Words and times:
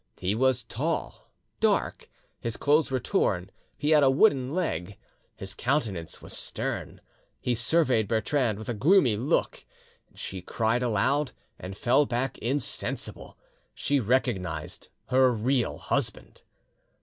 He 0.17 0.33
was 0.33 0.63
tall, 0.63 1.29
dark; 1.59 2.09
his 2.39 2.57
clothes 2.57 2.89
were 2.89 2.99
torn; 2.99 3.51
he 3.77 3.91
had 3.91 4.01
a 4.01 4.09
wooden 4.09 4.51
leg; 4.51 4.97
his 5.35 5.53
countenance 5.53 6.23
was 6.23 6.35
stern. 6.35 7.01
He 7.39 7.53
surveyed 7.53 8.07
Bertrande 8.07 8.57
with 8.57 8.67
a 8.67 8.73
gloomy 8.73 9.15
look: 9.15 9.63
she 10.15 10.41
cried 10.41 10.81
aloud, 10.81 11.33
and 11.59 11.77
fell 11.77 12.07
back 12.07 12.39
insensible;... 12.39 13.37
she 13.75 13.99
recognised 13.99 14.87
her 15.09 15.31
real 15.31 15.77
husband! 15.77 16.41